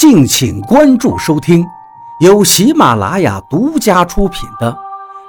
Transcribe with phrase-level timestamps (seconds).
[0.00, 1.62] 敬请关注收听，
[2.20, 4.72] 由喜马拉雅独家出品的《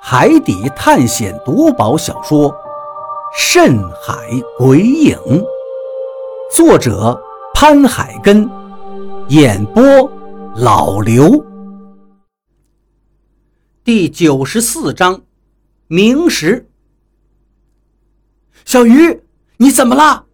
[0.00, 2.48] 海底探险夺宝小说》
[3.36, 4.14] 《深海
[4.56, 5.18] 鬼影》，
[6.54, 7.20] 作者
[7.52, 8.48] 潘海根，
[9.26, 9.82] 演播
[10.54, 11.44] 老刘。
[13.82, 15.20] 第九十四章，
[15.88, 16.70] 明石。
[18.64, 19.20] 小鱼，
[19.56, 20.26] 你怎么了？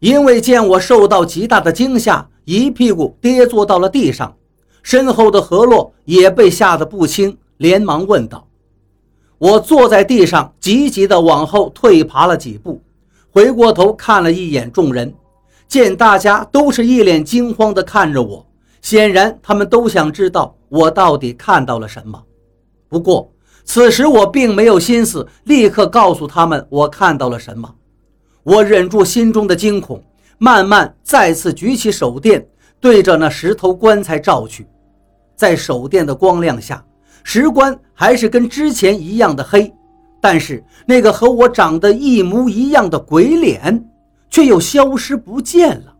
[0.00, 4.36] 因为见我受到极大的惊吓，一屁股跌坐到了地上，
[4.82, 8.46] 身后的何洛也被吓得不轻，连忙问道
[9.38, 12.80] ：“我坐在地上，急急地往后退爬了几步，
[13.30, 15.12] 回过头看了一眼众人，
[15.66, 18.46] 见大家都是一脸惊慌地看着我，
[18.80, 22.22] 显然他们都想知道我到底看到了什么。
[22.88, 23.30] 不过
[23.64, 27.74] 此时我并没有心思立刻告诉他们我看到了什么。”
[28.48, 30.02] 我忍住心中的惊恐，
[30.38, 32.42] 慢慢再次举起手电，
[32.80, 34.66] 对着那石头棺材照去。
[35.36, 36.82] 在手电的光亮下，
[37.22, 39.70] 石棺还是跟之前一样的黑，
[40.18, 43.86] 但是那个和我长得一模一样的鬼脸
[44.30, 45.94] 却又消失不见了。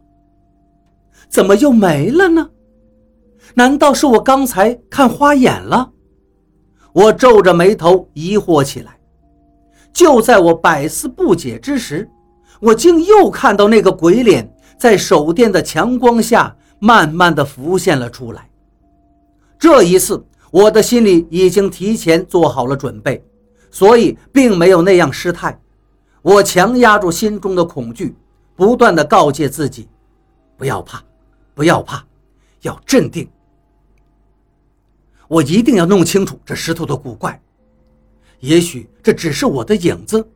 [1.29, 2.49] 怎么又没了呢？
[3.53, 5.91] 难道是我刚才看花眼了？
[6.95, 8.99] 我皱着眉头疑惑起来。
[9.93, 12.09] 就在我百思不解之时，
[12.61, 18.49] 我竟又看到那个鬼脸在手电的强光下慢慢的浮现了出来。
[19.59, 23.25] 这一次，我的心里已经提前做好了准备，
[23.71, 25.61] 所以并没有那样失态。
[26.23, 28.15] 我强压住心中的恐惧，
[28.55, 29.89] 不断的告诫自己：
[30.57, 31.03] 不要怕，
[31.55, 32.05] 不要怕，
[32.63, 33.29] 要镇定。
[35.29, 37.41] 我一定要弄清楚这石头的古怪。
[38.41, 40.27] 也许这只是我的影子，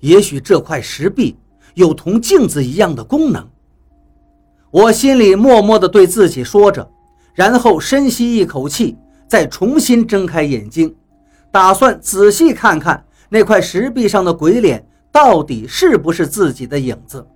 [0.00, 1.36] 也许这块石壁。
[1.80, 3.48] 有同镜子一样的功能，
[4.70, 6.86] 我心里默默地对自己说着，
[7.34, 10.94] 然后深吸一口气，再重新睁开眼睛，
[11.50, 17.26] 打算仔细看看那块石壁上的鬼脸到底是不是自己的影子。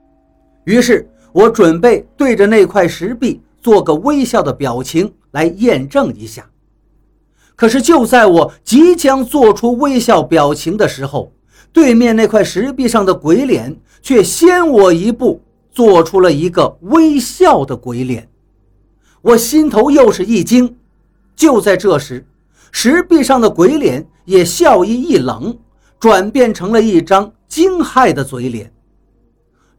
[0.65, 6.47] 于是，我准备对着那块石壁做个微笑的表情来验证一下。
[7.57, 11.33] 可是，就在我即将做出微笑表情的时候，
[11.73, 18.29] 对面那块石壁上的鬼脸却先我一步，做出了一个微笑的鬼脸。
[19.23, 20.77] 我心头又是一惊。
[21.35, 22.25] 就在这时，
[22.71, 25.57] 石壁上的鬼脸也笑意一冷，
[25.99, 28.71] 转变成了一张惊骇的嘴脸。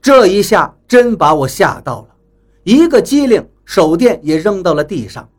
[0.01, 2.07] 这一下真把我吓到了，
[2.63, 5.29] 一个机灵，手电也扔到了地上。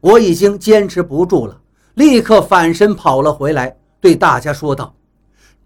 [0.00, 1.58] 我已经坚持不住了，
[1.94, 4.94] 立刻反身跑了回来，对大家说道。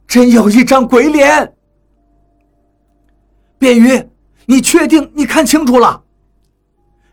[0.07, 1.53] 真有一张鬼脸，
[3.59, 4.09] 便鱼，
[4.47, 6.03] 你确定你看清楚了？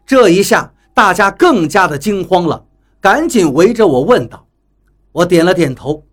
[0.06, 2.66] 这一下，大家更加的惊慌了，
[3.02, 4.48] 赶紧围着我问道。
[5.12, 6.06] 我点了点头，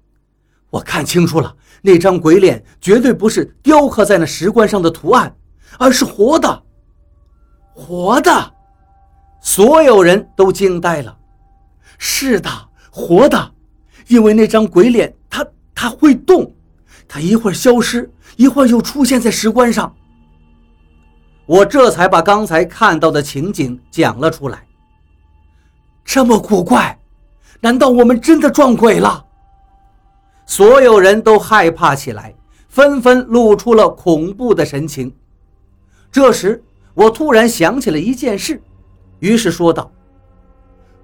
[0.71, 5.37] 我看清楚了，那张鬼脸绝对不是雕刻在那石棺上的图案，
[5.79, 6.63] 而是活的，
[7.75, 8.55] 活的！
[9.41, 11.19] 所有人都惊呆了。
[11.99, 12.49] 是的，
[12.91, 13.53] 活的，
[14.07, 16.55] 因为那张鬼脸，它它会动。
[17.07, 19.95] 它一会儿消失，一会儿又出现在石棺上。
[21.47, 24.67] 我这才把刚才看到的情景讲了出来。
[26.05, 26.99] 这么古怪，
[27.61, 29.25] 难道我们真的撞鬼了？
[30.47, 32.35] 所有人都害怕起来，
[32.69, 35.15] 纷纷露出了恐怖的神情。
[36.11, 36.63] 这时，
[36.95, 38.61] 我突然想起了一件事，
[39.21, 39.91] 于是说道：“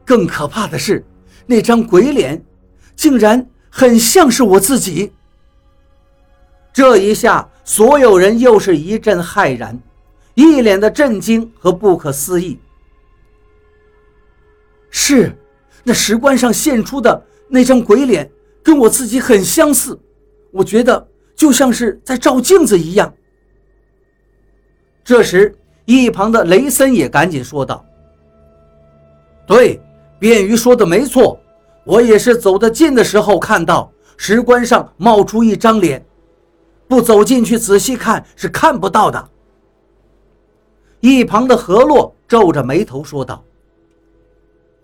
[0.05, 1.05] 更可怕的是，
[1.47, 2.45] 那张鬼脸，
[2.95, 5.13] 竟然很像是我自己。”
[6.73, 9.81] 这一下，所有人又是一阵骇然，
[10.39, 12.61] 一脸的震惊和不可思议。
[14.89, 15.37] 是，
[15.83, 18.31] 那石棺上现出的那张鬼脸，
[18.63, 19.99] 跟我自己很相似，
[20.53, 23.13] 我觉得就像是在照镜子一样。
[25.03, 25.53] 这时，
[25.87, 27.85] 一旁的雷森也赶紧说道
[29.45, 29.81] ：“对，
[30.21, 31.41] 便鱼说的没错，
[31.83, 36.07] 我也是走得近的时候看到石棺上冒出一张脸。”
[36.87, 39.31] 不走进去仔细看是看不到的。
[41.01, 43.45] 一旁的何洛皱着眉头说道：“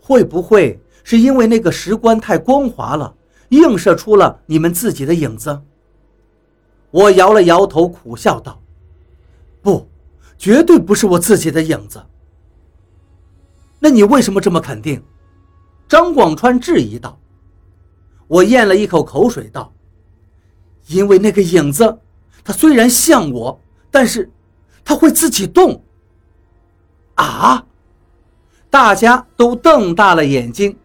[0.01, 3.15] 会不会是因为那个石棺太光滑了，
[3.51, 5.61] 映射出了你们自己的影子？”
[6.91, 8.61] 我摇了摇头，苦笑道
[9.61, 9.89] ：“不，
[10.39, 12.01] 绝对不是我自己的影子。”
[13.81, 15.03] 那你为什么这么肯定？”
[15.89, 17.19] 张广川质疑道。
[18.27, 19.71] 我咽了一口口水道。
[20.87, 21.99] 因为那个影子，
[22.43, 24.31] 它虽然像我，但是
[24.85, 25.84] 它会自己动。
[27.15, 27.65] 啊！
[28.71, 30.77] 大家都瞪大了眼睛。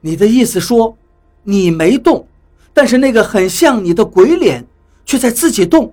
[0.00, 0.96] 你的意思说，
[1.42, 2.26] 你没动，
[2.72, 4.64] 但是那个很像你的鬼脸
[5.04, 5.92] 却在自己动？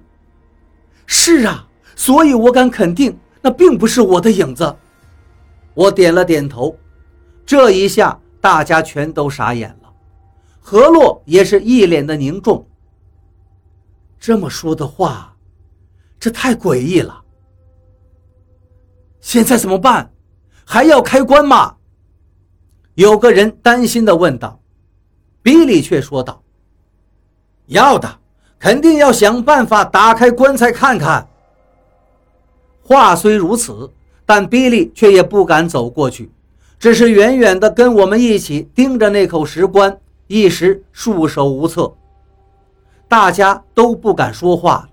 [1.06, 4.76] 是啊，所以我敢肯定，那并不是我的影子。
[5.74, 6.78] 我点了点头。
[7.46, 9.90] 这一下，大家全都傻眼了。
[10.60, 12.68] 何洛也是一脸的凝重。
[14.20, 15.34] 这么说的话，
[16.20, 17.24] 这太诡异了。
[19.28, 20.10] 现在怎么办？
[20.64, 21.76] 还要开棺吗？
[22.96, 24.58] 有个人担心地问道。
[25.44, 26.42] 比利却说道
[27.68, 28.20] ：“要的，
[28.58, 31.28] 肯定要想办法打开棺材看看。”
[32.82, 33.92] 话虽如此，
[34.26, 36.32] 但比利却也不敢走过去，
[36.80, 41.94] 只是远远地跟我们一起盯着那口石棺，一时束手无策。
[43.10, 44.90] 大家都不敢说话了，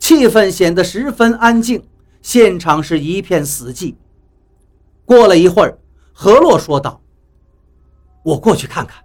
[0.00, 1.80] 气氛显得十分安静，
[2.22, 3.94] 现场是一片死寂。
[5.04, 5.78] 过了一会儿，
[6.12, 7.00] 何洛说道
[8.22, 9.02] ：“我过去看看。”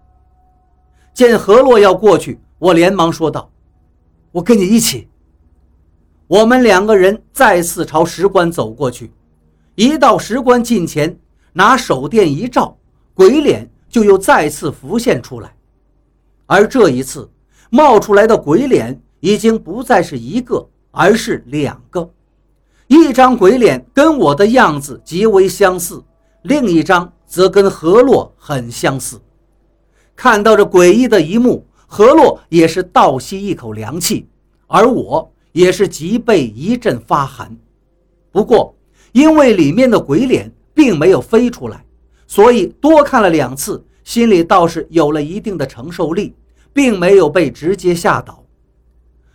[1.14, 3.50] 见何洛要过去，我连忙说道
[4.32, 5.08] ：“我跟你一起。”
[6.28, 9.12] 我们两个人再次朝石棺走过去，
[9.76, 11.18] 一到石棺近前，
[11.54, 12.76] 拿手电一照，
[13.14, 15.56] 鬼脸就又再次浮现出来，
[16.46, 17.30] 而这一次。
[17.70, 22.08] 冒出来的鬼脸已经不再是一个，而是两个。
[22.88, 26.04] 一张鬼脸跟我的样子极为相似，
[26.44, 29.20] 另一张则跟何洛很相似。
[30.16, 34.28] 看到这诡异的一幕，何洛也是倒吸一口凉气，
[34.68, 37.56] 而我也是脊背一阵发寒。
[38.32, 38.76] 不过，
[39.12, 41.86] 因为里面的鬼脸并没有飞出来，
[42.28, 46.36] 所以多看了两次，心里倒是有了一定的承受力。
[46.76, 48.44] 并没有被直接吓倒，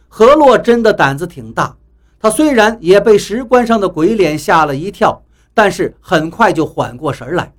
[0.08, 1.76] 何洛真的胆子挺大。
[2.20, 5.22] 他虽然也被石棺上的鬼脸吓了一跳，
[5.54, 7.52] 但是很快就缓过神来。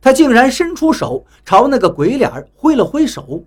[0.00, 3.44] 他竟然伸出手朝那个鬼脸挥了挥手，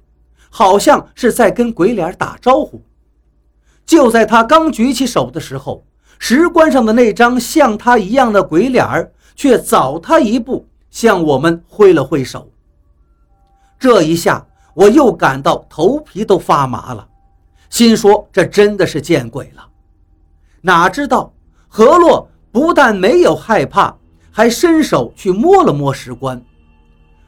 [0.50, 2.82] 好像是在跟鬼脸打招呼。
[3.86, 5.86] 就在他刚举起手的时候，
[6.20, 12.50] 石棺上的那张像他一样的鬼脸却早他一步向我们挥了挥手。
[13.80, 14.46] 这一下。
[14.76, 17.08] 我又感到头皮都发麻了，
[17.70, 19.66] 心说这真的是见鬼了。
[20.66, 21.32] 哪知道
[21.68, 23.96] 何洛不但没有害怕，
[24.32, 26.44] 还伸手去摸了摸石棺。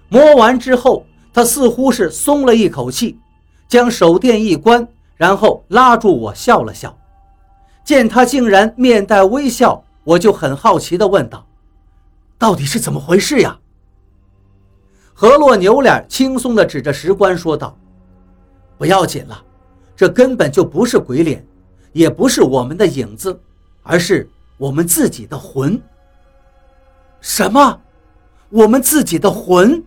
[0.09, 3.19] 摸完之后，他似乎是松了一口气，
[3.67, 6.97] 将手电一关，然后拉住我笑了笑。
[7.83, 11.45] 见他竟然面带微笑，我就很好奇地问道
[12.39, 13.55] ：“到底是怎么回事呀？”
[15.13, 17.77] 何洛扭脸，轻松地指着石棺说道
[18.79, 19.39] ：“不要紧了，
[19.95, 21.45] 这根本就不是鬼脸，
[21.93, 23.39] 也不是我们的影子，
[23.83, 25.81] 而是我们自己的魂。”
[27.21, 27.81] 什么？
[28.49, 29.83] 我们自己的魂？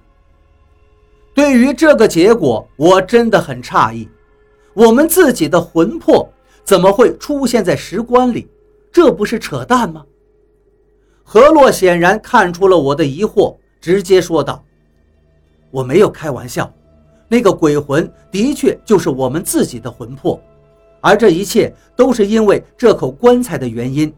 [1.33, 4.09] 对于这个结果，我真的很诧异。
[4.75, 6.29] 我们自己的魂魄
[6.65, 8.49] 怎么会出现在石棺里？
[8.93, 10.05] 这不是扯淡吗？
[11.23, 14.63] 何洛显然看出了我的疑惑，直接说道。
[15.71, 16.71] 我没有开玩笑，
[17.29, 20.41] 那个鬼魂的确就是我们自己的魂魄，
[21.01, 24.13] 而这一切都是因为这口棺材的原因。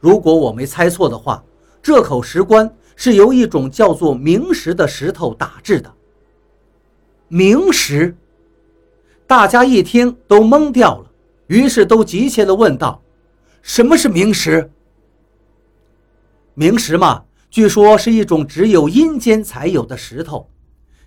[0.00, 1.42] 如果我没猜错的话，
[1.82, 5.92] 这口石棺是由一种叫做明石的石头打制的。
[7.28, 8.14] 明石，
[9.26, 11.10] 大家一听都懵掉了，
[11.46, 13.02] 于是都急切地问道
[13.62, 14.70] ：“什么是明石？”
[16.54, 20.48] 明石嘛，据说是一种只有阴间才有的石头。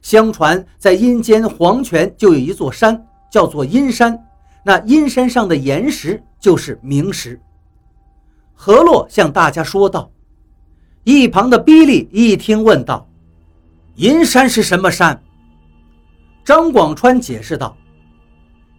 [0.02, 4.27] 相传，在阴间黄泉就有一座山，叫做阴山。
[4.68, 7.40] 那阴山上的岩石就是明石。
[8.54, 10.12] 何洛向大家说道。
[11.06, 13.08] 一旁的比利一听，问道
[13.96, 15.24] ：“阴山是什么山？”
[16.44, 17.78] 张广川解释道：“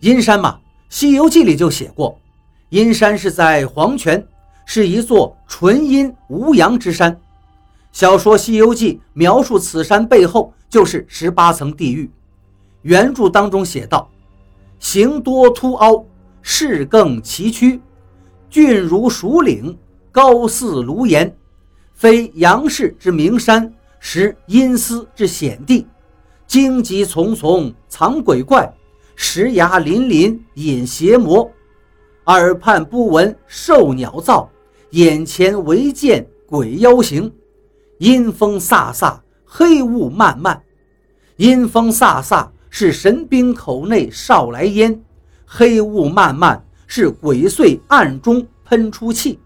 [0.00, 0.56] 阴山嘛，
[0.90, 2.20] 《西游记》里就写过，
[2.68, 4.22] 阴山是在黄泉，
[4.66, 7.18] 是一座纯阴无阳之山。
[7.92, 12.10] 小说《西游记》描述此山背后。”就是十八层地狱。
[12.82, 14.10] 原著当中写道
[14.78, 16.04] ：“形多凸凹，
[16.42, 17.80] 势更崎岖，
[18.48, 19.76] 峻如蜀岭，
[20.10, 21.36] 高似庐岩，
[21.92, 25.86] 非阳世之名山，实阴司之险地。
[26.46, 28.72] 荆棘丛丛，藏鬼怪；
[29.16, 31.50] 石崖林林，隐邪魔。
[32.26, 34.46] 耳畔不闻兽鸟噪，
[34.90, 37.32] 眼前唯见鬼妖行。
[37.98, 39.18] 阴风飒飒。”
[39.50, 40.62] 黑雾漫漫，
[41.38, 44.92] 阴风飒飒，是神兵口内少来烟；
[45.46, 49.38] 黑雾漫漫，是鬼祟暗中喷出气。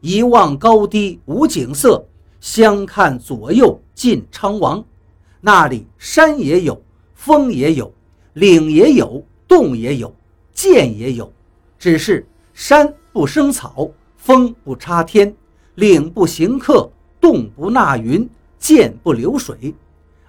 [0.00, 2.04] 一望高低无景色，
[2.40, 4.84] 相看左右尽昌王。
[5.40, 6.80] 那里山也有，
[7.14, 7.92] 峰也有，
[8.34, 10.14] 岭也有，洞也有，
[10.54, 11.32] 涧也有，
[11.78, 15.34] 只是山不生草，峰不插天，
[15.76, 16.90] 岭不行客，
[17.20, 18.28] 洞不纳云，
[18.58, 19.74] 涧不流水。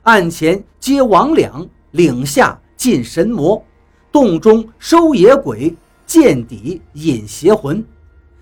[0.04, 3.64] 岸前皆魍魉，岭下进神魔，
[4.12, 5.74] 洞中收野鬼，
[6.06, 7.84] 涧底引邪魂。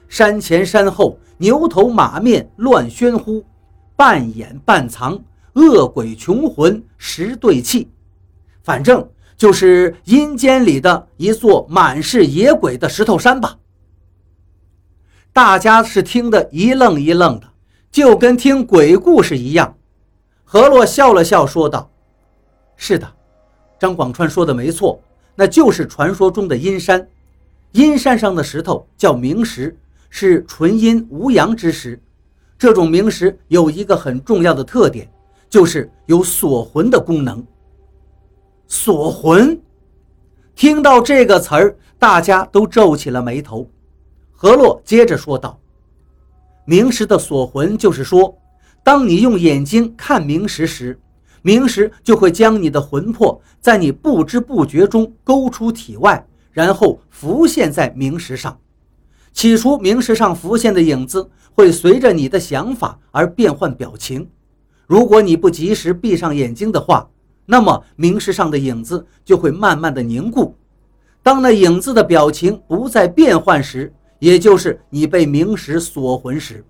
[0.10, 3.46] 山前山后，牛头马面乱喧呼，
[3.96, 5.20] 半掩半藏，
[5.54, 7.92] 恶鬼穷魂十对气。
[8.64, 9.08] 反正
[9.38, 13.60] 就是阴间里的一座满是野鬼的石头山吧。
[15.32, 17.48] 大家是听得一愣一愣的，
[17.92, 19.76] 就跟听鬼故事一样。
[20.44, 21.92] 何洛笑了笑，说道
[22.78, 23.12] ：“是的，
[23.84, 24.98] 张广川说的没错，
[25.36, 27.06] 那就是传说中的阴山。
[27.74, 29.78] 阴山上的石头叫明石。”
[30.16, 32.00] 是纯阴无阳之石，
[32.56, 35.12] 这种明石有一个很重要的特点，
[35.50, 37.44] 就是有锁魂的功能。
[38.68, 39.60] 锁魂，
[40.54, 43.68] 听到这个词儿，大家都皱起了眉头。
[44.32, 45.60] 何洛接着说道
[46.63, 48.38] ：“明石的锁魂，就是说，
[48.84, 51.00] 当你用眼睛看明石时，
[51.44, 58.58] 冥石就会将你的魂魄在你不知不觉中勾出体外，然后浮现在冥石上。”
[59.34, 64.30] 起初，冥石上浮现的影子会随着你的想法而变换表情。
[64.86, 67.10] 如果你不及时闭上眼睛的话，
[67.46, 70.56] 那么冥石上的影子就会慢慢的凝固。
[71.24, 76.64] 当那影子的表情不再变换时，也就是你被冥石锁魂时。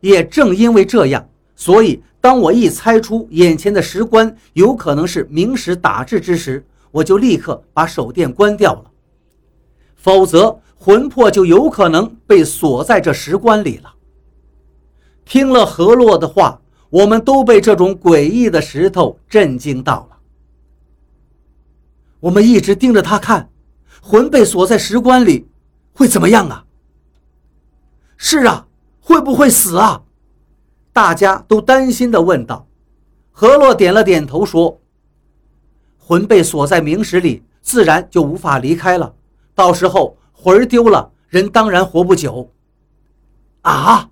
[0.00, 8.90] 也正因为这样，所以当我一猜出眼前的石棺有可能是明石打制之时，我就立刻把手电关掉了。
[9.96, 10.60] 否则。
[10.82, 13.92] 魂魄就有可能被锁在这石棺里了。
[15.26, 16.58] 听了何洛的话，
[16.88, 20.16] 我们都被这种诡异的石头震惊到了。
[22.18, 23.50] 我们一直盯着他看，
[24.00, 25.46] 魂被锁在石棺里，
[25.92, 26.64] 会怎么样啊？
[28.16, 28.66] 是啊，
[29.00, 30.02] 会不会死啊？
[30.92, 32.66] 大家都担心地问道。
[33.30, 34.80] 何洛点了点头说
[35.98, 39.14] ：“魂被锁在冥石里，自然就无法离开了。
[39.54, 42.50] 到时候……”魂儿丢了，人当然活不久。
[43.60, 44.08] 啊！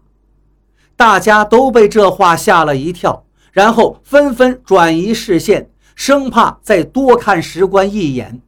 [0.95, 8.43] 大家都被这话吓了一跳，然后纷纷转移视线，生怕再多看石棺一眼。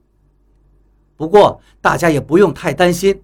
[1.17, 3.23] 不过大家也不用太担心，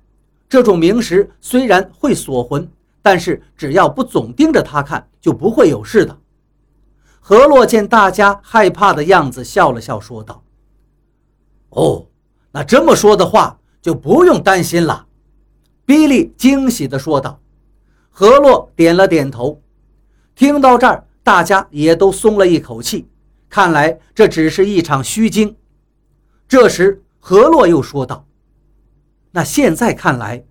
[0.49, 2.67] 这种冥石虽然会锁魂，
[3.07, 6.19] 但是只要不总盯着他看，就不会有事的。
[7.21, 10.43] 何洛见大家害怕的样子，笑了笑，说道
[11.71, 12.09] ：“哦，
[12.51, 15.07] 那这么说的话。”就不用担心了，
[15.85, 17.41] 比利惊喜地说道。
[18.11, 19.63] 何洛点了点头。
[20.35, 23.09] 听到这儿，大家也都松了一口气，
[23.49, 25.55] 看来这只是一场虚惊。
[26.49, 28.27] 这时，何洛又说道
[29.31, 30.45] ：“那现在看来，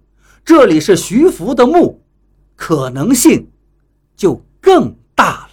[0.45, 2.04] 这里是徐福的墓，
[2.55, 3.47] 可能性
[4.15, 5.44] 就更大。”